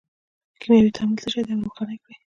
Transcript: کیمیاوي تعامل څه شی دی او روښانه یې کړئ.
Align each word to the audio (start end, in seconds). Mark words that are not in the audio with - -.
کیمیاوي 0.59 0.91
تعامل 0.97 1.17
څه 1.23 1.27
شی 1.33 1.41
دی 1.45 1.53
او 1.55 1.65
روښانه 1.65 1.91
یې 1.95 1.99
کړئ. 2.03 2.15